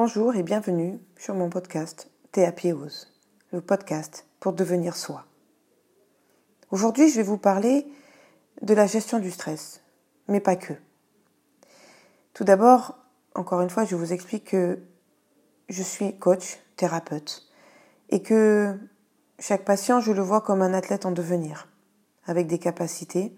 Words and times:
Bonjour 0.00 0.36
et 0.36 0.44
bienvenue 0.44 1.00
sur 1.16 1.34
mon 1.34 1.50
podcast 1.50 2.08
Théapiose, 2.30 3.12
le 3.50 3.60
podcast 3.60 4.26
pour 4.38 4.52
devenir 4.52 4.94
soi. 4.94 5.24
Aujourd'hui, 6.70 7.10
je 7.10 7.16
vais 7.16 7.24
vous 7.24 7.36
parler 7.36 7.84
de 8.62 8.74
la 8.74 8.86
gestion 8.86 9.18
du 9.18 9.32
stress, 9.32 9.82
mais 10.28 10.38
pas 10.38 10.54
que. 10.54 10.72
Tout 12.32 12.44
d'abord, 12.44 12.96
encore 13.34 13.60
une 13.60 13.70
fois, 13.70 13.84
je 13.84 13.96
vous 13.96 14.12
explique 14.12 14.44
que 14.44 14.78
je 15.68 15.82
suis 15.82 16.16
coach, 16.16 16.60
thérapeute, 16.76 17.48
et 18.10 18.22
que 18.22 18.78
chaque 19.40 19.64
patient, 19.64 19.98
je 19.98 20.12
le 20.12 20.22
vois 20.22 20.42
comme 20.42 20.62
un 20.62 20.74
athlète 20.74 21.06
en 21.06 21.10
devenir, 21.10 21.66
avec 22.24 22.46
des 22.46 22.60
capacités 22.60 23.36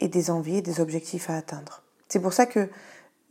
et 0.00 0.08
des 0.08 0.30
envies 0.30 0.58
et 0.58 0.62
des 0.62 0.80
objectifs 0.80 1.30
à 1.30 1.36
atteindre. 1.38 1.82
C'est 2.08 2.20
pour 2.20 2.34
ça 2.34 2.44
que 2.44 2.68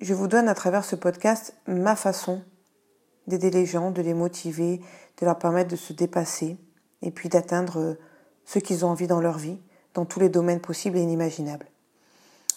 je 0.02 0.16
vous 0.16 0.28
donne 0.28 0.50
à 0.50 0.56
travers 0.56 0.84
ce 0.84 0.96
podcast 0.96 1.56
ma 1.68 1.96
façon 1.96 2.42
d'aider 3.28 3.52
les 3.52 3.68
gens, 3.68 3.92
de 3.92 4.02
les 4.02 4.16
motiver, 4.16 4.82
de 5.20 5.26
leur 5.26 5.38
permettre 5.38 5.70
de 5.70 5.76
se 5.76 5.94
dépasser 5.94 6.58
et 7.04 7.12
puis 7.12 7.30
d'atteindre 7.30 7.98
ce 8.46 8.60
qu'ils 8.60 8.84
ont 8.84 8.90
envie 8.90 9.08
dans 9.08 9.22
leur 9.22 9.38
vie, 9.38 9.60
dans 9.94 10.06
tous 10.06 10.20
les 10.20 10.30
domaines 10.30 10.60
possibles 10.60 10.98
et 10.98 11.02
inimaginables. 11.02 11.68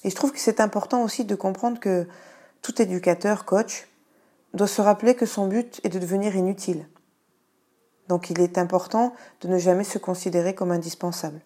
Et 0.05 0.11
je 0.11 0.15
trouve 0.17 0.33
que 0.33 0.39
c'est 0.39 0.61
important 0.61 1.03
aussi 1.03 1.25
de 1.25 1.35
comprendre 1.35 1.79
que 1.79 2.09
tout 2.63 2.81
éducateur, 2.81 3.45
coach, 3.45 3.89
doit 4.55 4.67
se 4.67 4.81
rappeler 4.81 5.15
que 5.15 5.27
son 5.27 5.47
but 5.47 5.81
est 5.85 5.91
de 5.91 5.99
devenir 5.99 6.35
inutile. 6.37 6.89
Donc 8.09 8.31
il 8.31 8.41
est 8.41 8.57
important 8.57 9.15
de 9.43 9.49
ne 9.49 9.59
jamais 9.59 9.85
se 9.85 9.99
considérer 9.99 10.55
comme 10.55 10.71
indispensable, 10.71 11.41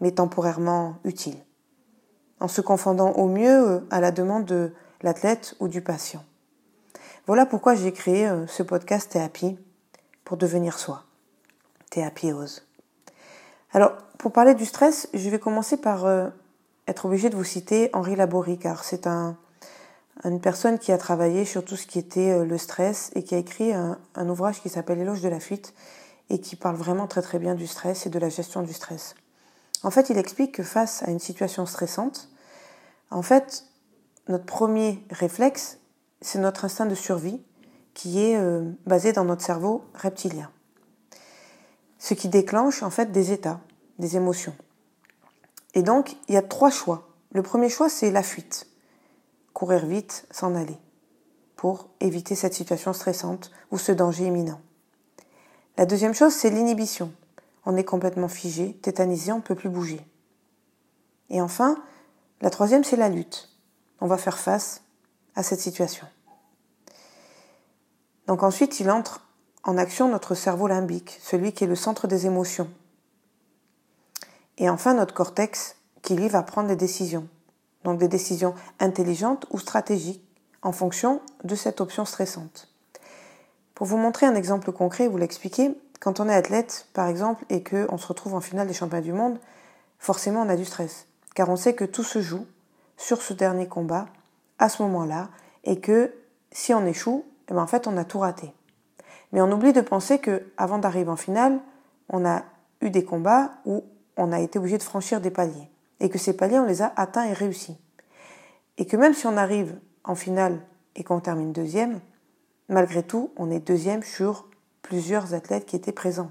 mais 0.00 0.12
temporairement 0.12 0.98
utile, 1.04 1.38
en 2.38 2.48
se 2.48 2.60
confondant 2.60 3.12
au 3.12 3.26
mieux 3.26 3.86
à 3.90 4.00
la 4.00 4.10
demande 4.10 4.44
de 4.44 4.72
l'athlète 5.02 5.54
ou 5.60 5.68
du 5.68 5.80
patient. 5.80 6.24
Voilà 7.26 7.46
pourquoi 7.46 7.74
j'ai 7.74 7.92
créé 7.92 8.26
euh, 8.26 8.46
ce 8.46 8.62
podcast 8.62 9.10
Thérapie 9.10 9.58
pour 10.24 10.36
devenir 10.36 10.78
soi. 10.78 11.04
Théapiose. 11.90 12.66
Alors, 13.72 13.92
pour 14.18 14.32
parler 14.32 14.54
du 14.54 14.64
stress, 14.64 15.08
je 15.14 15.28
vais 15.30 15.38
commencer 15.38 15.76
par 15.76 16.06
euh, 16.06 16.28
être 16.86 17.06
obligé 17.06 17.30
de 17.30 17.36
vous 17.36 17.44
citer 17.44 17.90
Henri 17.92 18.16
Laborie, 18.16 18.58
car 18.58 18.82
c'est 18.82 19.06
un, 19.06 19.36
une 20.24 20.40
personne 20.40 20.78
qui 20.78 20.90
a 20.90 20.98
travaillé 20.98 21.44
sur 21.44 21.64
tout 21.64 21.76
ce 21.76 21.86
qui 21.86 21.98
était 21.98 22.30
euh, 22.30 22.44
le 22.44 22.58
stress 22.58 23.10
et 23.14 23.22
qui 23.22 23.34
a 23.34 23.38
écrit 23.38 23.72
un, 23.72 23.98
un 24.14 24.28
ouvrage 24.28 24.60
qui 24.60 24.68
s'appelle 24.68 24.98
Éloge 24.98 25.20
de 25.20 25.28
la 25.28 25.40
fuite 25.40 25.74
et 26.30 26.40
qui 26.40 26.56
parle 26.56 26.76
vraiment 26.76 27.06
très 27.06 27.22
très 27.22 27.38
bien 27.38 27.54
du 27.54 27.66
stress 27.66 28.06
et 28.06 28.10
de 28.10 28.18
la 28.18 28.28
gestion 28.28 28.62
du 28.62 28.72
stress. 28.72 29.14
En 29.82 29.90
fait, 29.90 30.10
il 30.10 30.18
explique 30.18 30.52
que 30.56 30.62
face 30.62 31.02
à 31.04 31.10
une 31.10 31.20
situation 31.20 31.64
stressante, 31.66 32.28
en 33.10 33.22
fait, 33.22 33.64
notre 34.28 34.44
premier 34.44 35.02
réflexe, 35.10 35.78
c'est 36.20 36.38
notre 36.38 36.64
instinct 36.64 36.86
de 36.86 36.94
survie 36.94 37.40
qui 37.94 38.22
est 38.22 38.36
euh, 38.36 38.70
basé 38.86 39.12
dans 39.12 39.24
notre 39.24 39.42
cerveau 39.42 39.84
reptilien. 39.94 40.50
Ce 41.98 42.14
qui 42.14 42.28
déclenche 42.28 42.82
en 42.82 42.90
fait 42.90 43.10
des 43.10 43.32
états, 43.32 43.60
des 43.98 44.16
émotions. 44.16 44.54
Et 45.74 45.82
donc, 45.82 46.16
il 46.28 46.34
y 46.34 46.38
a 46.38 46.42
trois 46.42 46.70
choix. 46.70 47.08
Le 47.32 47.42
premier 47.42 47.68
choix, 47.68 47.88
c'est 47.88 48.10
la 48.10 48.22
fuite. 48.22 48.66
Courir 49.52 49.86
vite, 49.86 50.26
s'en 50.30 50.54
aller, 50.54 50.78
pour 51.56 51.88
éviter 52.00 52.34
cette 52.34 52.54
situation 52.54 52.92
stressante 52.92 53.50
ou 53.72 53.78
ce 53.78 53.92
danger 53.92 54.26
imminent. 54.26 54.60
La 55.76 55.86
deuxième 55.86 56.14
chose, 56.14 56.32
c'est 56.32 56.50
l'inhibition. 56.50 57.12
On 57.66 57.76
est 57.76 57.84
complètement 57.84 58.28
figé, 58.28 58.74
tétanisé, 58.74 59.32
on 59.32 59.38
ne 59.38 59.42
peut 59.42 59.54
plus 59.54 59.68
bouger. 59.68 60.00
Et 61.30 61.40
enfin, 61.40 61.82
la 62.40 62.50
troisième, 62.50 62.84
c'est 62.84 62.96
la 62.96 63.08
lutte 63.08 63.48
on 64.00 64.06
va 64.06 64.18
faire 64.18 64.38
face 64.38 64.82
à 65.34 65.42
cette 65.42 65.60
situation. 65.60 66.06
Donc 68.26 68.42
ensuite, 68.42 68.80
il 68.80 68.90
entre 68.90 69.26
en 69.64 69.78
action 69.78 70.08
notre 70.08 70.34
cerveau 70.34 70.66
limbique, 70.66 71.18
celui 71.22 71.52
qui 71.52 71.64
est 71.64 71.68
le 71.68 71.74
centre 71.74 72.06
des 72.06 72.26
émotions. 72.26 72.68
Et 74.58 74.68
enfin, 74.68 74.94
notre 74.94 75.14
cortex, 75.14 75.76
qui 76.02 76.14
lui 76.14 76.28
va 76.28 76.42
prendre 76.42 76.68
des 76.68 76.76
décisions. 76.76 77.28
Donc 77.84 77.98
des 77.98 78.08
décisions 78.08 78.54
intelligentes 78.80 79.46
ou 79.50 79.58
stratégiques 79.58 80.24
en 80.62 80.72
fonction 80.72 81.20
de 81.44 81.54
cette 81.54 81.80
option 81.80 82.04
stressante. 82.04 82.68
Pour 83.74 83.86
vous 83.86 83.96
montrer 83.96 84.26
un 84.26 84.34
exemple 84.34 84.72
concret, 84.72 85.06
vous 85.06 85.18
l'expliquer, 85.18 85.74
quand 86.00 86.20
on 86.20 86.28
est 86.28 86.34
athlète, 86.34 86.86
par 86.92 87.06
exemple, 87.06 87.44
et 87.48 87.62
qu'on 87.62 87.96
se 87.96 88.06
retrouve 88.06 88.34
en 88.34 88.40
finale 88.40 88.66
des 88.66 88.74
championnats 88.74 89.02
du 89.02 89.12
monde, 89.12 89.38
forcément 89.98 90.42
on 90.42 90.48
a 90.48 90.56
du 90.56 90.64
stress. 90.64 91.06
Car 91.34 91.48
on 91.48 91.56
sait 91.56 91.74
que 91.74 91.84
tout 91.84 92.02
se 92.02 92.20
joue 92.20 92.46
sur 92.98 93.22
ce 93.22 93.32
dernier 93.32 93.66
combat 93.66 94.06
à 94.58 94.68
ce 94.68 94.82
moment-là 94.82 95.30
et 95.64 95.80
que 95.80 96.12
si 96.52 96.74
on 96.74 96.84
échoue, 96.84 97.24
eh 97.48 97.54
ben 97.54 97.62
en 97.62 97.66
fait 97.66 97.86
on 97.86 97.96
a 97.96 98.04
tout 98.04 98.18
raté. 98.18 98.52
Mais 99.32 99.40
on 99.40 99.50
oublie 99.50 99.72
de 99.72 99.80
penser 99.80 100.18
que 100.18 100.52
avant 100.58 100.78
d'arriver 100.78 101.10
en 101.10 101.16
finale, 101.16 101.60
on 102.10 102.26
a 102.26 102.42
eu 102.82 102.90
des 102.90 103.04
combats 103.04 103.52
où 103.64 103.84
on 104.16 104.32
a 104.32 104.40
été 104.40 104.58
obligé 104.58 104.76
de 104.76 104.82
franchir 104.82 105.20
des 105.20 105.30
paliers 105.30 105.70
et 106.00 106.10
que 106.10 106.18
ces 106.18 106.36
paliers 106.36 106.58
on 106.58 106.66
les 106.66 106.82
a 106.82 106.92
atteints 106.96 107.24
et 107.24 107.32
réussis. 107.32 107.78
Et 108.76 108.86
que 108.86 108.96
même 108.96 109.14
si 109.14 109.26
on 109.26 109.36
arrive 109.36 109.78
en 110.04 110.14
finale 110.14 110.60
et 110.96 111.04
qu'on 111.04 111.20
termine 111.20 111.52
deuxième, 111.52 112.00
malgré 112.68 113.02
tout, 113.02 113.30
on 113.36 113.50
est 113.50 113.60
deuxième 113.60 114.02
sur 114.02 114.48
plusieurs 114.82 115.34
athlètes 115.34 115.66
qui 115.66 115.76
étaient 115.76 115.92
présents. 115.92 116.30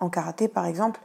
En 0.00 0.08
karaté, 0.08 0.48
par 0.48 0.66
exemple, 0.66 1.00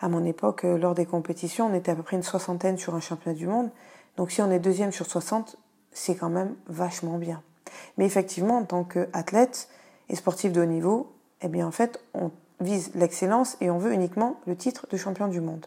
à 0.00 0.08
mon 0.08 0.24
époque, 0.24 0.64
euh, 0.64 0.76
lors 0.76 0.94
des 0.94 1.06
compétitions, 1.06 1.66
on 1.66 1.74
était 1.74 1.92
à 1.92 1.94
peu 1.94 2.02
près 2.02 2.16
une 2.16 2.22
soixantaine 2.22 2.78
sur 2.78 2.94
un 2.94 3.00
championnat 3.00 3.36
du 3.36 3.46
monde. 3.46 3.70
Donc 4.16 4.30
si 4.30 4.42
on 4.42 4.50
est 4.50 4.58
deuxième 4.58 4.92
sur 4.92 5.06
60, 5.06 5.56
c'est 5.92 6.14
quand 6.14 6.28
même 6.28 6.54
vachement 6.66 7.18
bien. 7.18 7.42
Mais 7.96 8.04
effectivement, 8.04 8.58
en 8.58 8.64
tant 8.64 8.84
qu'athlète 8.84 9.68
et 10.08 10.16
sportif 10.16 10.52
de 10.52 10.60
haut 10.60 10.66
niveau, 10.66 11.12
eh 11.40 11.48
bien 11.48 11.66
en 11.66 11.70
fait, 11.70 12.00
on 12.14 12.30
vise 12.60 12.90
l'excellence 12.94 13.56
et 13.60 13.70
on 13.70 13.78
veut 13.78 13.92
uniquement 13.92 14.40
le 14.46 14.56
titre 14.56 14.86
de 14.90 14.96
champion 14.96 15.28
du 15.28 15.40
monde. 15.40 15.66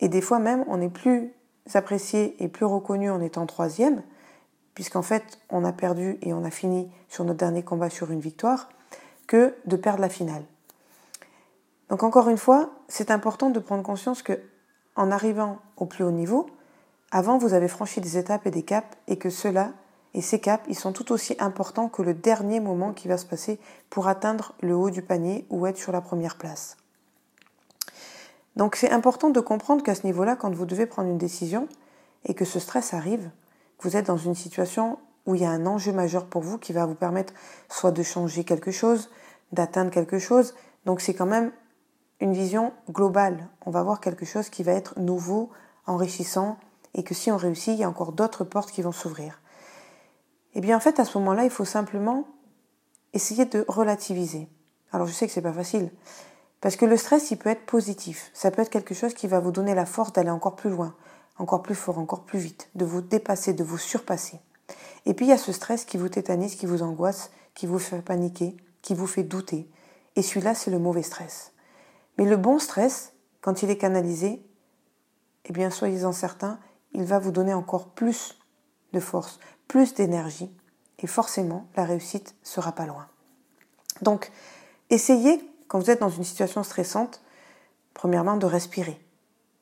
Et 0.00 0.08
des 0.08 0.20
fois 0.20 0.38
même, 0.38 0.64
on 0.68 0.80
est 0.80 0.88
plus 0.88 1.32
apprécié 1.74 2.36
et 2.42 2.48
plus 2.48 2.66
reconnu 2.66 3.10
en 3.10 3.20
étant 3.20 3.46
troisième, 3.46 4.02
puisqu'en 4.74 5.02
fait, 5.02 5.40
on 5.50 5.64
a 5.64 5.72
perdu 5.72 6.18
et 6.22 6.32
on 6.32 6.44
a 6.44 6.50
fini 6.50 6.90
sur 7.08 7.24
notre 7.24 7.38
dernier 7.38 7.62
combat 7.62 7.90
sur 7.90 8.10
une 8.10 8.20
victoire, 8.20 8.68
que 9.26 9.54
de 9.64 9.76
perdre 9.76 10.00
la 10.00 10.08
finale. 10.08 10.44
Donc 11.88 12.02
encore 12.02 12.28
une 12.28 12.38
fois, 12.38 12.70
c'est 12.88 13.10
important 13.10 13.50
de 13.50 13.60
prendre 13.60 13.82
conscience 13.82 14.22
que 14.22 14.40
en 14.96 15.10
arrivant 15.10 15.58
au 15.76 15.86
plus 15.86 16.04
haut 16.04 16.10
niveau, 16.10 16.46
avant 17.10 17.38
vous 17.38 17.54
avez 17.54 17.68
franchi 17.68 18.00
des 18.00 18.18
étapes 18.18 18.46
et 18.46 18.50
des 18.50 18.62
caps 18.62 18.96
et 19.06 19.16
que 19.16 19.30
cela 19.30 19.72
et 20.14 20.22
ces 20.22 20.40
caps, 20.40 20.64
ils 20.68 20.78
sont 20.78 20.92
tout 20.92 21.12
aussi 21.12 21.36
importants 21.38 21.88
que 21.88 22.02
le 22.02 22.14
dernier 22.14 22.58
moment 22.58 22.92
qui 22.92 23.06
va 23.06 23.18
se 23.18 23.26
passer 23.26 23.60
pour 23.90 24.08
atteindre 24.08 24.54
le 24.62 24.74
haut 24.74 24.90
du 24.90 25.02
panier 25.02 25.46
ou 25.50 25.66
être 25.66 25.76
sur 25.76 25.92
la 25.92 26.00
première 26.00 26.36
place. 26.36 26.76
Donc 28.56 28.74
c'est 28.74 28.90
important 28.90 29.28
de 29.28 29.40
comprendre 29.40 29.82
qu'à 29.82 29.94
ce 29.94 30.06
niveau-là, 30.06 30.34
quand 30.34 30.54
vous 30.54 30.64
devez 30.64 30.86
prendre 30.86 31.10
une 31.10 31.18
décision 31.18 31.68
et 32.24 32.32
que 32.32 32.46
ce 32.46 32.58
stress 32.58 32.94
arrive, 32.94 33.30
vous 33.80 33.96
êtes 33.96 34.06
dans 34.06 34.16
une 34.16 34.34
situation 34.34 34.98
où 35.26 35.34
il 35.34 35.42
y 35.42 35.44
a 35.44 35.50
un 35.50 35.66
enjeu 35.66 35.92
majeur 35.92 36.24
pour 36.24 36.40
vous 36.40 36.56
qui 36.56 36.72
va 36.72 36.86
vous 36.86 36.94
permettre 36.94 37.34
soit 37.68 37.90
de 37.90 38.02
changer 38.02 38.44
quelque 38.44 38.70
chose, 38.70 39.10
d'atteindre 39.52 39.90
quelque 39.90 40.18
chose. 40.18 40.54
Donc 40.86 41.02
c'est 41.02 41.14
quand 41.14 41.26
même 41.26 41.52
une 42.20 42.32
vision 42.32 42.72
globale. 42.90 43.48
On 43.64 43.70
va 43.70 43.82
voir 43.82 44.00
quelque 44.00 44.24
chose 44.24 44.48
qui 44.48 44.62
va 44.62 44.72
être 44.72 44.98
nouveau, 44.98 45.50
enrichissant, 45.86 46.58
et 46.94 47.02
que 47.02 47.14
si 47.14 47.30
on 47.30 47.36
réussit, 47.36 47.74
il 47.74 47.80
y 47.80 47.84
a 47.84 47.88
encore 47.88 48.12
d'autres 48.12 48.44
portes 48.44 48.70
qui 48.70 48.82
vont 48.82 48.92
s'ouvrir. 48.92 49.40
Et 50.54 50.58
eh 50.58 50.60
bien 50.62 50.76
en 50.76 50.80
fait, 50.80 50.98
à 50.98 51.04
ce 51.04 51.18
moment-là, 51.18 51.44
il 51.44 51.50
faut 51.50 51.66
simplement 51.66 52.26
essayer 53.12 53.44
de 53.44 53.64
relativiser. 53.68 54.48
Alors 54.92 55.06
je 55.06 55.12
sais 55.12 55.26
que 55.26 55.32
c'est 55.32 55.42
pas 55.42 55.52
facile, 55.52 55.90
parce 56.60 56.76
que 56.76 56.86
le 56.86 56.96
stress, 56.96 57.30
il 57.30 57.36
peut 57.36 57.50
être 57.50 57.66
positif. 57.66 58.30
Ça 58.32 58.50
peut 58.50 58.62
être 58.62 58.70
quelque 58.70 58.94
chose 58.94 59.12
qui 59.12 59.26
va 59.26 59.40
vous 59.40 59.52
donner 59.52 59.74
la 59.74 59.84
force 59.84 60.12
d'aller 60.12 60.30
encore 60.30 60.56
plus 60.56 60.70
loin, 60.70 60.94
encore 61.38 61.62
plus 61.62 61.74
fort, 61.74 61.98
encore 61.98 62.24
plus 62.24 62.38
vite, 62.38 62.70
de 62.74 62.86
vous 62.86 63.02
dépasser, 63.02 63.52
de 63.52 63.64
vous 63.64 63.78
surpasser. 63.78 64.40
Et 65.04 65.12
puis 65.12 65.26
il 65.26 65.28
y 65.28 65.32
a 65.32 65.38
ce 65.38 65.52
stress 65.52 65.84
qui 65.84 65.98
vous 65.98 66.08
tétanise, 66.08 66.56
qui 66.56 66.66
vous 66.66 66.82
angoisse, 66.82 67.30
qui 67.54 67.66
vous 67.66 67.78
fait 67.78 68.00
paniquer, 68.00 68.56
qui 68.80 68.94
vous 68.94 69.06
fait 69.06 69.22
douter. 69.22 69.68
Et 70.16 70.22
celui-là, 70.22 70.54
c'est 70.54 70.70
le 70.70 70.78
mauvais 70.78 71.02
stress. 71.02 71.52
Mais 72.18 72.24
le 72.24 72.36
bon 72.36 72.58
stress, 72.58 73.12
quand 73.40 73.62
il 73.62 73.70
est 73.70 73.78
canalisé, 73.78 74.42
eh 75.44 75.52
bien, 75.52 75.70
soyez-en 75.70 76.12
certains, 76.12 76.58
il 76.92 77.04
va 77.04 77.18
vous 77.18 77.30
donner 77.30 77.54
encore 77.54 77.88
plus 77.88 78.38
de 78.92 79.00
force, 79.00 79.38
plus 79.68 79.94
d'énergie, 79.94 80.50
et 80.98 81.06
forcément, 81.06 81.66
la 81.76 81.84
réussite 81.84 82.34
sera 82.42 82.72
pas 82.72 82.86
loin. 82.86 83.06
Donc, 84.02 84.30
essayez, 84.90 85.40
quand 85.68 85.78
vous 85.78 85.90
êtes 85.90 86.00
dans 86.00 86.08
une 86.08 86.24
situation 86.24 86.62
stressante, 86.62 87.22
premièrement, 87.94 88.36
de 88.36 88.46
respirer. 88.46 89.00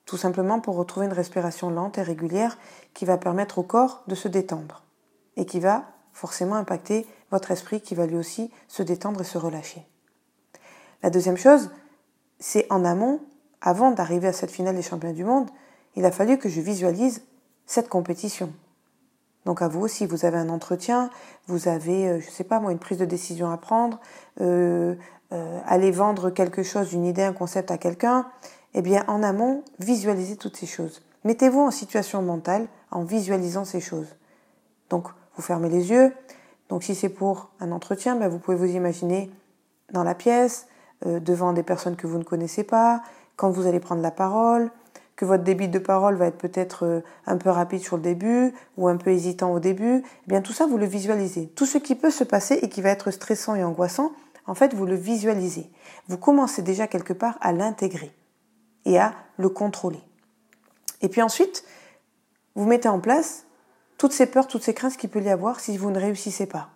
Tout 0.05 0.17
simplement 0.17 0.59
pour 0.59 0.75
retrouver 0.75 1.07
une 1.07 1.13
respiration 1.13 1.69
lente 1.69 1.97
et 1.97 2.03
régulière 2.03 2.57
qui 2.93 3.05
va 3.05 3.17
permettre 3.17 3.57
au 3.57 3.63
corps 3.63 4.03
de 4.07 4.15
se 4.15 4.27
détendre 4.27 4.83
et 5.35 5.45
qui 5.45 5.59
va 5.59 5.85
forcément 6.13 6.55
impacter 6.55 7.07
votre 7.31 7.51
esprit 7.51 7.81
qui 7.81 7.95
va 7.95 8.05
lui 8.05 8.17
aussi 8.17 8.51
se 8.67 8.83
détendre 8.83 9.21
et 9.21 9.25
se 9.25 9.37
relâcher. 9.37 9.85
La 11.01 11.09
deuxième 11.09 11.37
chose, 11.37 11.71
c'est 12.39 12.65
en 12.69 12.85
amont, 12.85 13.21
avant 13.61 13.91
d'arriver 13.91 14.27
à 14.27 14.33
cette 14.33 14.51
finale 14.51 14.75
des 14.75 14.81
championnats 14.81 15.13
du 15.13 15.23
monde, 15.23 15.49
il 15.95 16.05
a 16.05 16.11
fallu 16.11 16.37
que 16.37 16.49
je 16.49 16.61
visualise 16.61 17.23
cette 17.65 17.89
compétition. 17.89 18.51
Donc 19.45 19.61
à 19.61 19.67
vous 19.67 19.81
aussi, 19.81 20.05
vous 20.05 20.25
avez 20.25 20.37
un 20.37 20.49
entretien, 20.49 21.09
vous 21.47 21.67
avez, 21.67 22.09
euh, 22.09 22.19
je 22.19 22.25
ne 22.25 22.31
sais 22.31 22.43
pas 22.43 22.59
moi, 22.59 22.71
une 22.71 22.79
prise 22.79 22.97
de 22.97 23.05
décision 23.05 23.51
à 23.51 23.57
prendre, 23.57 23.99
euh, 24.41 24.95
euh, 25.33 25.59
aller 25.65 25.91
vendre 25.91 26.29
quelque 26.29 26.63
chose, 26.63 26.93
une 26.93 27.05
idée, 27.05 27.23
un 27.23 27.33
concept 27.33 27.71
à 27.71 27.77
quelqu'un, 27.77 28.27
eh 28.73 28.81
bien 28.81 29.03
en 29.07 29.23
amont, 29.23 29.63
visualisez 29.79 30.35
toutes 30.35 30.57
ces 30.57 30.65
choses. 30.65 31.01
Mettez-vous 31.23 31.61
en 31.61 31.71
situation 31.71 32.21
mentale 32.21 32.67
en 32.91 33.03
visualisant 33.03 33.65
ces 33.65 33.81
choses. 33.81 34.15
Donc 34.89 35.07
vous 35.35 35.41
fermez 35.41 35.69
les 35.69 35.89
yeux. 35.91 36.13
Donc 36.69 36.83
si 36.83 36.95
c'est 36.95 37.09
pour 37.09 37.49
un 37.59 37.71
entretien, 37.71 38.15
ben, 38.15 38.27
vous 38.27 38.39
pouvez 38.39 38.57
vous 38.57 38.75
imaginer 38.75 39.31
dans 39.91 40.03
la 40.03 40.15
pièce, 40.15 40.67
devant 41.03 41.53
des 41.53 41.63
personnes 41.63 41.95
que 41.95 42.07
vous 42.07 42.17
ne 42.17 42.23
connaissez 42.23 42.63
pas, 42.63 43.01
quand 43.35 43.49
vous 43.49 43.67
allez 43.67 43.79
prendre 43.79 44.01
la 44.01 44.11
parole, 44.11 44.71
que 45.15 45.25
votre 45.25 45.43
débit 45.43 45.67
de 45.67 45.79
parole 45.79 46.15
va 46.15 46.27
être 46.27 46.37
peut-être 46.37 46.85
euh, 46.85 47.01
un 47.25 47.37
peu 47.37 47.49
rapide 47.49 47.79
sur 47.79 47.95
le 47.95 48.01
début 48.03 48.53
ou 48.77 48.87
un 48.87 48.97
peu 48.97 49.11
hésitant 49.11 49.53
au 49.53 49.59
début, 49.59 50.03
eh 50.03 50.27
bien 50.27 50.41
tout 50.41 50.53
ça 50.53 50.65
vous 50.65 50.77
le 50.77 50.85
visualisez. 50.85 51.47
Tout 51.55 51.65
ce 51.65 51.77
qui 51.77 51.95
peut 51.95 52.11
se 52.11 52.23
passer 52.23 52.55
et 52.55 52.69
qui 52.69 52.81
va 52.81 52.89
être 52.89 53.11
stressant 53.11 53.55
et 53.55 53.63
angoissant, 53.63 54.11
en 54.45 54.55
fait 54.55 54.73
vous 54.73 54.85
le 54.85 54.95
visualisez. 54.95 55.71
Vous 56.07 56.17
commencez 56.17 56.61
déjà 56.61 56.87
quelque 56.87 57.13
part 57.13 57.37
à 57.41 57.53
l'intégrer 57.53 58.13
et 58.85 58.99
à 58.99 59.13
le 59.37 59.49
contrôler. 59.49 60.01
Et 61.01 61.09
puis 61.09 61.21
ensuite, 61.21 61.63
vous 62.55 62.65
mettez 62.65 62.89
en 62.89 62.99
place 62.99 63.45
toutes 63.97 64.13
ces 64.13 64.25
peurs, 64.25 64.47
toutes 64.47 64.63
ces 64.63 64.73
craintes 64.73 64.97
qu'il 64.97 65.09
peut 65.09 65.21
y 65.21 65.29
avoir 65.29 65.59
si 65.59 65.77
vous 65.77 65.91
ne 65.91 65.99
réussissez 65.99 66.45
pas. 66.45 66.69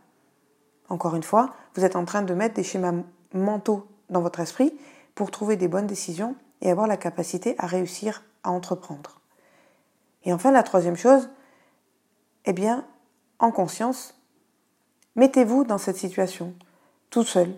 Encore 0.88 1.16
une 1.16 1.24
fois, 1.24 1.54
vous 1.76 1.84
êtes 1.84 1.96
en 1.96 2.06
train 2.06 2.22
de 2.22 2.34
mettre 2.34 2.56
des 2.56 2.64
schémas 2.64 2.94
mentaux 3.34 3.86
dans 4.10 4.22
votre 4.22 4.40
esprit 4.40 4.74
pour 5.16 5.32
trouver 5.32 5.56
des 5.56 5.68
bonnes 5.68 5.88
décisions 5.88 6.36
et 6.62 6.70
avoir 6.70 6.88
la 6.88 6.98
capacité 6.98 7.56
à 7.58 7.66
réussir 7.66 8.24
à 8.44 8.52
entreprendre. 8.52 9.20
Et 10.24 10.34
enfin, 10.34 10.52
la 10.52 10.64
troisième 10.64 10.98
chose, 10.98 11.30
eh 12.46 12.54
bien, 12.54 12.86
en 13.40 13.52
conscience, 13.52 14.20
mettez-vous 15.16 15.64
dans 15.64 15.78
cette 15.78 15.98
situation, 15.98 16.54
tout 17.10 17.24
seul, 17.24 17.54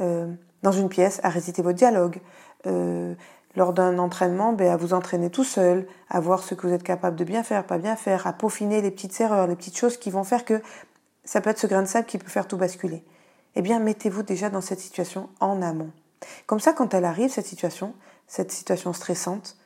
euh, 0.00 0.32
dans 0.62 0.72
une 0.72 0.88
pièce, 0.88 1.20
à 1.22 1.28
réciter 1.28 1.62
votre 1.62 1.76
dialogue, 1.76 2.20
euh, 2.66 3.14
lors 3.56 3.72
d'un 3.72 3.98
entraînement, 3.98 4.52
ben, 4.52 4.70
à 4.70 4.76
vous 4.76 4.94
entraîner 4.94 5.30
tout 5.30 5.44
seul, 5.44 5.86
à 6.08 6.20
voir 6.20 6.42
ce 6.42 6.54
que 6.54 6.66
vous 6.66 6.72
êtes 6.72 6.82
capable 6.82 7.16
de 7.16 7.24
bien 7.24 7.42
faire, 7.42 7.64
pas 7.64 7.78
bien 7.78 7.96
faire, 7.96 8.26
à 8.26 8.32
peaufiner 8.32 8.80
les 8.80 8.90
petites 8.90 9.20
erreurs, 9.20 9.46
les 9.46 9.56
petites 9.56 9.76
choses 9.76 9.96
qui 9.96 10.10
vont 10.10 10.24
faire 10.24 10.44
que 10.44 10.62
ça 11.24 11.40
peut 11.40 11.50
être 11.50 11.58
ce 11.58 11.66
grain 11.66 11.82
de 11.82 11.88
sable 11.88 12.06
qui 12.06 12.18
peut 12.18 12.28
faire 12.28 12.46
tout 12.46 12.56
basculer. 12.56 13.02
Eh 13.54 13.62
bien, 13.62 13.78
mettez-vous 13.80 14.22
déjà 14.22 14.50
dans 14.50 14.60
cette 14.60 14.80
situation 14.80 15.28
en 15.40 15.62
amont. 15.62 15.90
Comme 16.46 16.60
ça, 16.60 16.72
quand 16.72 16.94
elle 16.94 17.04
arrive, 17.04 17.30
cette 17.30 17.46
situation, 17.46 17.94
cette 18.26 18.52
situation 18.52 18.92
stressante, 18.92 19.56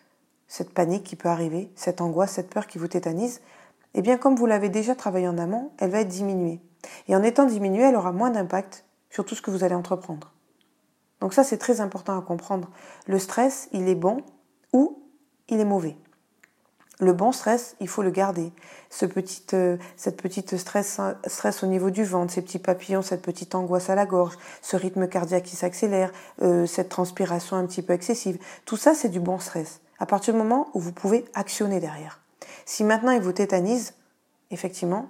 cette 0.47 0.75
panique 0.75 1.05
qui 1.05 1.17
peut 1.17 1.29
arriver, 1.29 1.71
cette 1.77 2.01
angoisse, 2.01 2.33
cette 2.33 2.51
peur 2.51 2.67
qui 2.67 2.79
vous 2.79 2.89
tétanise, 2.89 3.41
eh 3.95 4.03
bien 4.03 4.19
comme 4.19 4.37
vous 4.37 4.47
l'avez 4.47 4.69
déjà 4.69 4.95
travaillé 4.95 5.29
en 5.29 5.39
amont, 5.39 5.73
elle 5.79 5.91
va 5.91 6.01
être 6.01 6.09
diminuée. 6.09 6.61
Et 7.09 7.17
en 7.17 7.23
étant 7.23 7.47
diminuée, 7.47 7.85
elle 7.85 7.97
aura 7.97 8.13
moins 8.13 8.31
d'impact 8.31 8.85
sur 9.11 9.25
tout 9.25 9.35
ce 9.35 9.43
que 9.43 9.51
vous 9.51 9.65
allez 9.65 9.75
entreprendre. 9.75 10.33
Donc 11.21 11.35
ça, 11.35 11.45
c'est 11.45 11.59
très 11.59 11.81
important 11.81 12.19
à 12.19 12.23
comprendre. 12.23 12.69
Le 13.07 13.19
stress, 13.19 13.69
il 13.73 13.89
est 13.89 13.95
bon 13.95 14.23
ou 14.73 15.03
il 15.49 15.61
est 15.61 15.65
mauvais. 15.65 15.97
Le 17.03 17.13
bon 17.13 17.33
stress, 17.33 17.75
il 17.81 17.89
faut 17.89 18.03
le 18.03 18.13
garder. 18.13 18.53
Ce 18.89 19.07
petit, 19.07 19.43
euh, 19.55 19.77
stress, 20.57 21.01
stress 21.27 21.65
au 21.65 21.67
niveau 21.67 21.91
du 21.91 22.05
ventre, 22.05 22.33
ces 22.33 22.43
petits 22.43 22.61
papillons, 22.61 23.03
cette 23.03 23.23
petite 23.23 23.57
angoisse 23.57 23.91
à 23.91 23.97
la 23.97 24.07
gorge, 24.07 24.39
ce 24.61 24.77
rythme 24.77 25.09
cardiaque 25.09 25.43
qui 25.43 25.57
s'accélère, 25.57 26.13
euh, 26.43 26.65
cette 26.65 26.91
transpiration 26.91 27.57
un 27.57 27.67
petit 27.67 27.83
peu 27.83 27.93
excessive, 27.93 28.39
tout 28.67 28.77
ça, 28.77 28.95
c'est 28.95 29.09
du 29.09 29.19
bon 29.19 29.41
stress. 29.41 29.81
À 29.99 30.07
partir 30.07 30.33
du 30.33 30.39
moment 30.39 30.69
où 30.75 30.79
vous 30.79 30.93
pouvez 30.93 31.25
actionner 31.35 31.81
derrière. 31.81 32.21
Si 32.67 32.85
maintenant 32.85 33.11
il 33.11 33.21
vous 33.21 33.33
tétanise, 33.33 33.95
effectivement, 34.53 35.09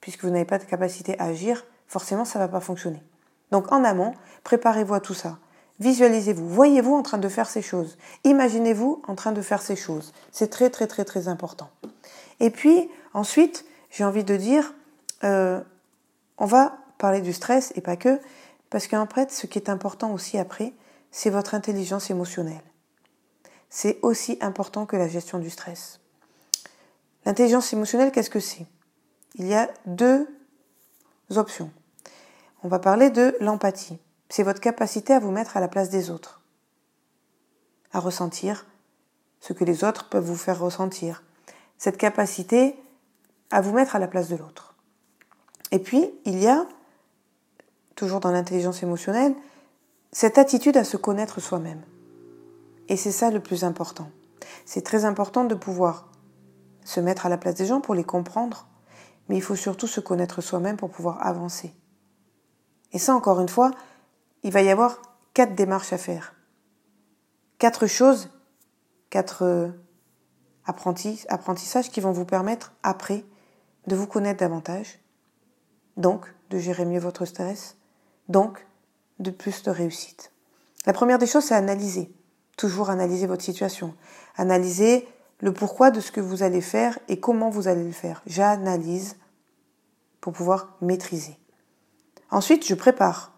puisque 0.00 0.22
vous 0.22 0.30
n'avez 0.30 0.44
pas 0.44 0.58
de 0.58 0.64
capacité 0.64 1.18
à 1.18 1.24
agir, 1.24 1.66
forcément 1.88 2.24
ça 2.24 2.38
ne 2.38 2.44
va 2.44 2.48
pas 2.48 2.60
fonctionner. 2.60 3.02
Donc 3.50 3.72
en 3.72 3.82
amont, 3.82 4.14
préparez-vous 4.44 4.94
à 4.94 5.00
tout 5.00 5.14
ça. 5.14 5.38
Visualisez-vous, 5.80 6.48
voyez-vous 6.48 6.94
en 6.94 7.02
train 7.02 7.18
de 7.18 7.28
faire 7.28 7.48
ces 7.48 7.62
choses. 7.62 7.98
Imaginez-vous 8.22 9.02
en 9.08 9.14
train 9.14 9.32
de 9.32 9.42
faire 9.42 9.60
ces 9.60 9.76
choses. 9.76 10.12
C'est 10.30 10.48
très 10.48 10.70
très 10.70 10.86
très 10.86 11.04
très 11.04 11.26
important. 11.26 11.68
Et 12.40 12.50
puis 12.50 12.88
ensuite, 13.12 13.64
j'ai 13.90 14.04
envie 14.04 14.24
de 14.24 14.36
dire, 14.36 14.72
euh, 15.24 15.60
on 16.38 16.46
va 16.46 16.78
parler 16.98 17.20
du 17.20 17.32
stress 17.32 17.72
et 17.74 17.80
pas 17.80 17.96
que, 17.96 18.20
parce 18.70 18.86
qu'en 18.86 19.06
fait, 19.06 19.32
ce 19.32 19.46
qui 19.46 19.58
est 19.58 19.68
important 19.68 20.12
aussi 20.12 20.38
après, 20.38 20.72
c'est 21.10 21.30
votre 21.30 21.54
intelligence 21.54 22.10
émotionnelle. 22.10 22.62
C'est 23.68 23.98
aussi 24.02 24.38
important 24.40 24.86
que 24.86 24.96
la 24.96 25.08
gestion 25.08 25.38
du 25.38 25.50
stress. 25.50 26.00
L'intelligence 27.24 27.72
émotionnelle, 27.72 28.12
qu'est-ce 28.12 28.30
que 28.30 28.40
c'est? 28.40 28.66
Il 29.36 29.46
y 29.46 29.54
a 29.54 29.68
deux 29.86 30.28
options. 31.30 31.70
On 32.62 32.68
va 32.68 32.78
parler 32.78 33.10
de 33.10 33.36
l'empathie 33.40 33.98
c'est 34.28 34.42
votre 34.42 34.60
capacité 34.60 35.12
à 35.12 35.18
vous 35.18 35.30
mettre 35.30 35.56
à 35.56 35.60
la 35.60 35.68
place 35.68 35.90
des 35.90 36.10
autres, 36.10 36.40
à 37.92 38.00
ressentir 38.00 38.66
ce 39.40 39.52
que 39.52 39.64
les 39.64 39.84
autres 39.84 40.08
peuvent 40.08 40.24
vous 40.24 40.36
faire 40.36 40.58
ressentir, 40.58 41.22
cette 41.78 41.98
capacité 41.98 42.76
à 43.50 43.60
vous 43.60 43.72
mettre 43.72 43.96
à 43.96 43.98
la 43.98 44.08
place 44.08 44.28
de 44.28 44.36
l'autre. 44.36 44.74
Et 45.70 45.78
puis, 45.78 46.10
il 46.24 46.38
y 46.38 46.46
a, 46.46 46.66
toujours 47.94 48.20
dans 48.20 48.30
l'intelligence 48.30 48.82
émotionnelle, 48.82 49.34
cette 50.12 50.38
attitude 50.38 50.76
à 50.76 50.84
se 50.84 50.96
connaître 50.96 51.40
soi-même. 51.40 51.82
Et 52.88 52.96
c'est 52.96 53.12
ça 53.12 53.30
le 53.30 53.40
plus 53.40 53.64
important. 53.64 54.10
C'est 54.64 54.82
très 54.82 55.04
important 55.04 55.44
de 55.44 55.54
pouvoir 55.54 56.08
se 56.84 57.00
mettre 57.00 57.26
à 57.26 57.28
la 57.28 57.38
place 57.38 57.54
des 57.54 57.66
gens 57.66 57.80
pour 57.80 57.94
les 57.94 58.04
comprendre, 58.04 58.66
mais 59.28 59.36
il 59.36 59.42
faut 59.42 59.56
surtout 59.56 59.86
se 59.86 60.00
connaître 60.00 60.40
soi-même 60.40 60.76
pour 60.76 60.90
pouvoir 60.90 61.26
avancer. 61.26 61.74
Et 62.92 62.98
ça, 62.98 63.14
encore 63.14 63.40
une 63.40 63.48
fois, 63.48 63.72
il 64.44 64.52
va 64.52 64.62
y 64.62 64.70
avoir 64.70 65.02
quatre 65.32 65.54
démarches 65.54 65.92
à 65.92 65.98
faire. 65.98 66.34
Quatre 67.58 67.86
choses, 67.86 68.30
quatre 69.10 69.42
euh, 69.42 69.70
apprentissages 70.66 71.90
qui 71.90 72.00
vont 72.00 72.12
vous 72.12 72.26
permettre 72.26 72.72
après 72.82 73.24
de 73.86 73.96
vous 73.96 74.06
connaître 74.06 74.40
davantage, 74.40 75.00
donc 75.96 76.32
de 76.50 76.58
gérer 76.58 76.84
mieux 76.84 77.00
votre 77.00 77.24
stress, 77.24 77.76
donc 78.28 78.66
de 79.18 79.30
plus 79.30 79.62
de 79.62 79.70
réussite. 79.70 80.30
La 80.86 80.92
première 80.92 81.18
des 81.18 81.26
choses, 81.26 81.44
c'est 81.44 81.54
analyser. 81.54 82.12
Toujours 82.56 82.90
analyser 82.90 83.26
votre 83.26 83.42
situation. 83.42 83.94
Analyser 84.36 85.08
le 85.40 85.52
pourquoi 85.52 85.90
de 85.90 86.00
ce 86.00 86.12
que 86.12 86.20
vous 86.20 86.42
allez 86.42 86.60
faire 86.60 86.98
et 87.08 87.18
comment 87.18 87.50
vous 87.50 87.68
allez 87.68 87.84
le 87.84 87.92
faire. 87.92 88.22
J'analyse 88.26 89.16
pour 90.20 90.32
pouvoir 90.32 90.76
maîtriser. 90.80 91.38
Ensuite, 92.30 92.66
je 92.66 92.74
prépare 92.74 93.33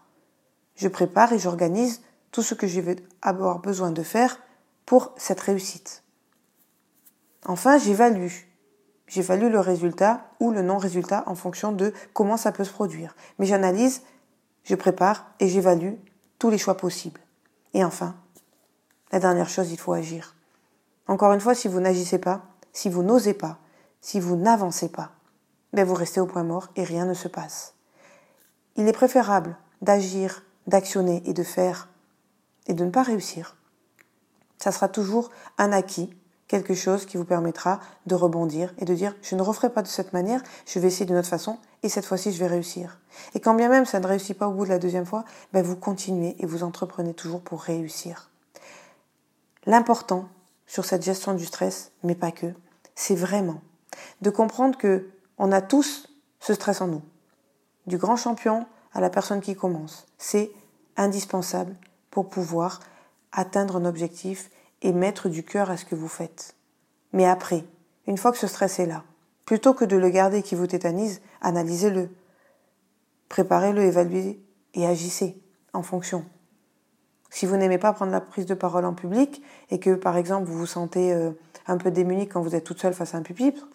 je 0.77 0.87
prépare 0.87 1.33
et 1.33 1.39
j'organise 1.39 2.01
tout 2.31 2.41
ce 2.41 2.53
que 2.53 2.67
je 2.67 2.79
vais 2.79 2.95
avoir 3.21 3.59
besoin 3.59 3.91
de 3.91 4.03
faire 4.03 4.39
pour 4.85 5.11
cette 5.17 5.41
réussite. 5.41 6.03
Enfin, 7.45 7.77
j'évalue. 7.77 8.31
J'évalue 9.07 9.51
le 9.51 9.59
résultat 9.59 10.29
ou 10.39 10.51
le 10.51 10.61
non-résultat 10.61 11.23
en 11.27 11.35
fonction 11.35 11.71
de 11.71 11.93
comment 12.13 12.37
ça 12.37 12.51
peut 12.51 12.63
se 12.63 12.71
produire. 12.71 13.15
Mais 13.39 13.45
j'analyse, 13.45 14.01
je 14.63 14.75
prépare 14.75 15.25
et 15.39 15.47
j'évalue 15.47 15.93
tous 16.39 16.49
les 16.49 16.57
choix 16.57 16.77
possibles. 16.77 17.21
Et 17.73 17.83
enfin, 17.83 18.15
la 19.11 19.19
dernière 19.19 19.49
chose, 19.49 19.71
il 19.71 19.79
faut 19.79 19.93
agir. 19.93 20.35
Encore 21.07 21.31
une 21.33 21.39
fois, 21.39 21.55
si 21.55 21.67
vous 21.67 21.79
n'agissez 21.79 22.19
pas, 22.19 22.43
si 22.73 22.89
vous 22.89 23.01
n'osez 23.01 23.33
pas, 23.33 23.59
si 24.01 24.19
vous 24.19 24.35
n'avancez 24.35 24.89
pas, 24.89 25.11
ben 25.73 25.85
vous 25.85 25.93
restez 25.93 26.19
au 26.19 26.25
point 26.25 26.43
mort 26.43 26.69
et 26.75 26.83
rien 26.83 27.05
ne 27.05 27.13
se 27.13 27.27
passe. 27.27 27.75
Il 28.75 28.87
est 28.87 28.93
préférable 28.93 29.57
d'agir 29.81 30.43
d'actionner 30.67 31.23
et 31.25 31.33
de 31.33 31.43
faire 31.43 31.89
et 32.67 32.73
de 32.73 32.83
ne 32.83 32.91
pas 32.91 33.03
réussir. 33.03 33.55
Ça 34.57 34.71
sera 34.71 34.89
toujours 34.89 35.29
un 35.57 35.71
acquis, 35.71 36.09
quelque 36.47 36.73
chose 36.73 37.05
qui 37.05 37.17
vous 37.17 37.25
permettra 37.25 37.79
de 38.05 38.15
rebondir 38.15 38.73
et 38.77 38.85
de 38.85 38.93
dire 38.93 39.15
je 39.21 39.35
ne 39.35 39.41
referai 39.41 39.69
pas 39.71 39.81
de 39.81 39.87
cette 39.87 40.13
manière, 40.13 40.41
je 40.65 40.79
vais 40.79 40.87
essayer 40.87 41.05
d'une 41.05 41.17
autre 41.17 41.27
façon 41.27 41.57
et 41.83 41.89
cette 41.89 42.05
fois-ci 42.05 42.31
je 42.31 42.39
vais 42.39 42.47
réussir. 42.47 42.99
Et 43.33 43.39
quand 43.39 43.53
bien 43.53 43.69
même 43.69 43.85
ça 43.85 43.99
ne 43.99 44.07
réussit 44.07 44.37
pas 44.37 44.47
au 44.47 44.53
bout 44.53 44.65
de 44.65 44.69
la 44.69 44.79
deuxième 44.79 45.05
fois, 45.05 45.25
ben 45.53 45.63
vous 45.63 45.75
continuez 45.75 46.35
et 46.39 46.45
vous 46.45 46.63
entreprenez 46.63 47.13
toujours 47.13 47.41
pour 47.41 47.61
réussir. 47.61 48.29
L'important 49.65 50.27
sur 50.65 50.85
cette 50.85 51.03
gestion 51.03 51.33
du 51.33 51.45
stress, 51.45 51.91
mais 52.03 52.15
pas 52.15 52.31
que, 52.31 52.53
c'est 52.95 53.15
vraiment 53.15 53.61
de 54.21 54.29
comprendre 54.29 54.77
que 54.77 55.09
on 55.37 55.51
a 55.51 55.61
tous 55.61 56.09
ce 56.39 56.53
stress 56.53 56.81
en 56.81 56.87
nous. 56.87 57.01
Du 57.85 57.97
grand 57.97 58.15
champion 58.15 58.65
à 58.97 59.01
la 59.01 59.11
personne 59.11 59.41
qui 59.41 59.55
commence. 59.55 60.07
C'est 60.17 60.51
indispensable 60.97 61.75
pour 62.09 62.29
pouvoir 62.29 62.79
atteindre 63.31 63.75
un 63.77 63.85
objectif 63.85 64.49
et 64.81 64.91
mettre 64.91 65.29
du 65.29 65.43
cœur 65.43 65.69
à 65.69 65.77
ce 65.77 65.85
que 65.85 65.93
vous 65.93 66.07
faites. 66.07 66.55
Mais 67.13 67.25
après, 67.25 67.63
une 68.07 68.17
fois 68.17 68.31
que 68.31 68.39
ce 68.39 68.47
stress 68.47 68.79
est 68.79 68.87
là, 68.87 69.03
plutôt 69.45 69.75
que 69.75 69.85
de 69.85 69.95
le 69.95 70.09
garder 70.09 70.41
qui 70.41 70.55
vous 70.55 70.65
tétanise, 70.65 71.21
analysez-le, 71.41 72.09
préparez-le, 73.29 73.83
évaluez 73.83 74.41
et 74.73 74.87
agissez 74.87 75.39
en 75.73 75.83
fonction. 75.83 76.25
Si 77.29 77.45
vous 77.45 77.55
n'aimez 77.55 77.77
pas 77.77 77.93
prendre 77.93 78.11
la 78.11 78.21
prise 78.21 78.47
de 78.47 78.55
parole 78.55 78.85
en 78.85 78.95
public 78.95 79.43
et 79.69 79.79
que 79.79 79.93
par 79.93 80.17
exemple 80.17 80.49
vous 80.49 80.57
vous 80.57 80.65
sentez 80.65 81.13
euh, 81.13 81.31
un 81.67 81.77
peu 81.77 81.91
démuni 81.91 82.27
quand 82.27 82.41
vous 82.41 82.55
êtes 82.55 82.63
toute 82.63 82.81
seule 82.81 82.95
face 82.95 83.13
à 83.13 83.19
un 83.19 83.21
pupitre, 83.21 83.67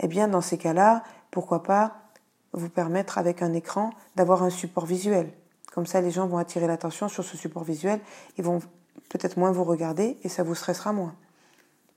eh 0.00 0.08
bien 0.08 0.26
dans 0.26 0.40
ces 0.40 0.58
cas-là, 0.58 1.04
pourquoi 1.30 1.62
pas 1.62 2.03
vous 2.54 2.68
permettre 2.68 3.18
avec 3.18 3.42
un 3.42 3.52
écran 3.52 3.90
d'avoir 4.16 4.42
un 4.42 4.50
support 4.50 4.86
visuel. 4.86 5.30
Comme 5.72 5.86
ça, 5.86 6.00
les 6.00 6.10
gens 6.10 6.26
vont 6.26 6.38
attirer 6.38 6.66
l'attention 6.66 7.08
sur 7.08 7.24
ce 7.24 7.36
support 7.36 7.64
visuel, 7.64 8.00
ils 8.38 8.44
vont 8.44 8.60
peut-être 9.08 9.36
moins 9.36 9.50
vous 9.50 9.64
regarder 9.64 10.16
et 10.22 10.28
ça 10.28 10.42
vous 10.44 10.54
stressera 10.54 10.92
moins. 10.92 11.14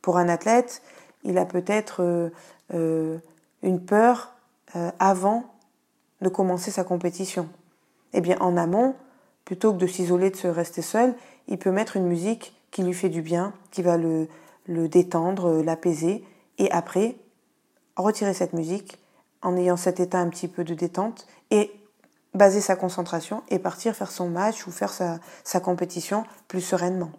Pour 0.02 0.18
un 0.18 0.30
athlète, 0.30 0.82
il 1.24 1.38
a 1.38 1.46
peut-être 1.46 2.02
euh, 2.02 2.30
euh, 2.74 3.18
une 3.62 3.80
peur 3.80 4.34
euh, 4.76 4.92
avant 5.00 5.44
de 6.22 6.30
commencer 6.30 6.72
sa 6.72 6.84
compétition. 6.84 7.48
Eh 8.14 8.22
bien, 8.22 8.38
en 8.40 8.58
amont, 8.58 8.96
plutôt 9.46 9.74
que 9.74 9.78
de 9.78 9.88
s'isoler, 9.88 10.32
de 10.32 10.36
se 10.36 10.48
rester 10.48 10.82
seul, 10.82 11.14
il 11.48 11.60
peut 11.60 11.72
mettre 11.72 11.98
une 11.98 12.08
musique 12.08 12.56
qui 12.72 12.84
lui 12.84 12.94
fait 12.94 13.10
du 13.10 13.22
bien, 13.22 13.54
qui 13.72 13.82
va 13.82 13.98
le, 13.98 14.28
le 14.66 14.88
détendre, 14.88 15.62
l'apaiser, 15.62 16.24
et 16.58 16.72
après, 16.72 17.16
retirer 17.96 18.34
cette 18.34 18.54
musique 18.54 18.98
en 19.42 19.56
ayant 19.58 19.78
cet 19.78 20.00
état 20.00 20.20
un 20.20 20.30
petit 20.30 20.48
peu 20.48 20.64
de 20.64 20.74
détente 20.74 21.28
et 21.52 21.72
baser 22.34 22.62
sa 22.62 22.76
concentration 22.76 23.44
et 23.50 23.60
partir 23.60 23.96
faire 23.96 24.12
son 24.12 24.30
match 24.30 24.68
ou 24.68 24.72
faire 24.72 24.92
sa, 24.92 25.60
compétition 25.60 26.24
plus 26.48 26.62
sereinement. 26.62 27.12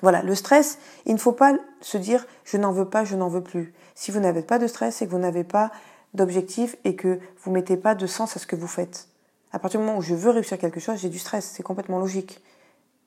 Voilà, 0.00 0.22
le 0.22 0.34
stress, 0.34 0.78
il 1.06 1.14
ne 1.14 1.18
faut 1.18 1.32
pas 1.32 1.54
se 1.80 1.98
dire 1.98 2.26
je 2.44 2.56
n'en 2.56 2.72
veux 2.72 2.88
pas, 2.88 3.04
je 3.04 3.16
n'en 3.16 3.28
veux 3.28 3.42
plus. 3.42 3.74
Si 3.94 4.10
vous 4.10 4.20
n'avez 4.20 4.42
pas 4.42 4.58
de 4.58 4.66
stress 4.66 5.02
et 5.02 5.06
que 5.06 5.10
vous 5.10 5.18
n'avez 5.18 5.44
pas 5.44 5.72
d'objectif 6.14 6.76
et 6.84 6.94
que 6.94 7.18
vous 7.42 7.50
mettez 7.50 7.76
pas 7.76 7.94
de 7.94 8.06
sens 8.06 8.36
à 8.36 8.40
ce 8.40 8.46
que 8.46 8.56
vous 8.56 8.68
faites. 8.68 9.08
À 9.52 9.58
partir 9.58 9.80
du 9.80 9.86
moment 9.86 9.98
où 9.98 10.02
je 10.02 10.14
veux 10.14 10.30
réussir 10.30 10.58
quelque 10.58 10.80
chose, 10.80 10.98
j'ai 11.00 11.08
du 11.08 11.18
stress, 11.18 11.52
c'est 11.52 11.62
complètement 11.62 11.98
logique. 11.98 12.42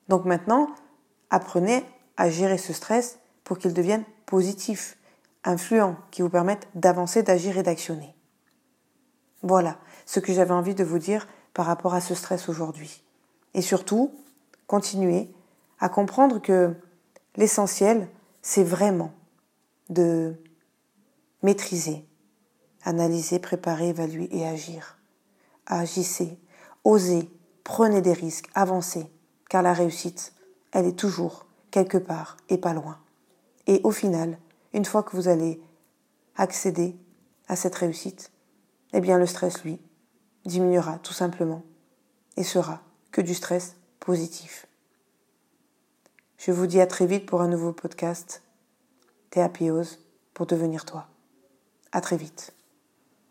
Donc 0.08 0.24
maintenant, 0.24 0.68
apprenez 1.30 1.84
à 2.16 2.28
gérer 2.28 2.58
ce 2.58 2.72
stress 2.72 3.18
pour 3.44 3.58
qu'il 3.58 3.72
devienne 3.72 4.04
positif, 4.26 4.98
influent, 5.44 5.96
qui 6.10 6.22
vous 6.22 6.28
permette 6.28 6.68
d'avancer, 6.74 7.22
d'agir 7.22 7.58
et 7.58 7.62
d'actionner. 7.62 8.14
Voilà 9.42 9.78
ce 10.06 10.20
que 10.20 10.32
j'avais 10.32 10.52
envie 10.52 10.74
de 10.74 10.84
vous 10.84 10.98
dire 10.98 11.26
par 11.54 11.66
rapport 11.66 11.94
à 11.94 12.00
ce 12.00 12.14
stress 12.14 12.48
aujourd'hui. 12.48 13.02
Et 13.54 13.62
surtout, 13.62 14.14
continuez 14.66 15.30
à 15.80 15.88
comprendre 15.88 16.40
que 16.40 16.74
l'essentiel, 17.36 18.08
c'est 18.40 18.64
vraiment 18.64 19.12
de 19.90 20.34
maîtriser, 21.42 22.06
analyser, 22.84 23.38
préparer, 23.38 23.88
évaluer 23.88 24.28
et 24.30 24.46
agir. 24.46 24.98
Agissez, 25.66 26.38
osez, 26.84 27.30
prenez 27.64 28.00
des 28.00 28.12
risques, 28.12 28.48
avancez, 28.54 29.06
car 29.48 29.62
la 29.62 29.72
réussite, 29.72 30.32
elle 30.72 30.86
est 30.86 30.98
toujours 30.98 31.46
quelque 31.70 31.98
part 31.98 32.36
et 32.48 32.58
pas 32.58 32.74
loin. 32.74 32.98
Et 33.66 33.80
au 33.84 33.90
final, 33.90 34.38
une 34.72 34.84
fois 34.84 35.02
que 35.02 35.16
vous 35.16 35.28
allez 35.28 35.60
accéder 36.36 36.96
à 37.48 37.56
cette 37.56 37.74
réussite, 37.74 38.30
eh 38.92 39.00
bien 39.00 39.18
le 39.18 39.26
stress, 39.26 39.64
lui, 39.64 39.80
diminuera 40.44 40.98
tout 40.98 41.12
simplement 41.12 41.62
et 42.36 42.44
sera 42.44 42.82
que 43.10 43.20
du 43.20 43.34
stress 43.34 43.76
positif. 44.00 44.66
Je 46.38 46.50
vous 46.50 46.66
dis 46.66 46.80
à 46.80 46.86
très 46.86 47.06
vite 47.06 47.26
pour 47.26 47.40
un 47.40 47.48
nouveau 47.48 47.72
podcast 47.72 48.42
Théapiose 49.30 50.04
pour 50.34 50.46
devenir 50.46 50.84
toi. 50.84 51.08
À 51.92 52.00
très 52.00 52.16
vite. 52.16 52.52